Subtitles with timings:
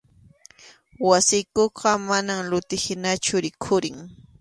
[1.09, 3.97] Wasiykuqa manam luti hinachu rikhurin.